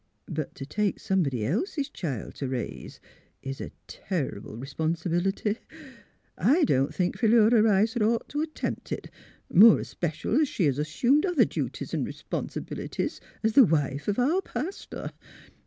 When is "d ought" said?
7.93-8.27